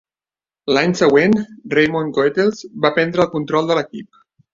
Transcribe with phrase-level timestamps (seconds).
[0.75, 1.35] L'any següent,
[1.73, 4.09] Raymond Goethals va prendre el control de l'equip.